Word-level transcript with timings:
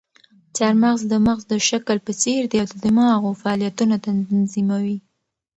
چهارمغز 0.55 1.01
د 1.07 1.13
مغز 1.25 1.43
د 1.49 1.53
شکل 1.69 1.97
په 2.05 2.11
څېر 2.21 2.41
دي 2.51 2.57
او 2.63 2.67
د 2.71 2.75
دماغو 2.85 3.39
فعالیتونه 3.41 3.95
تنظیموي. 4.05 4.97